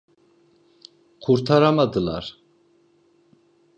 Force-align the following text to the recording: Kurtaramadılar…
Kurtaramadılar… 1.21 2.41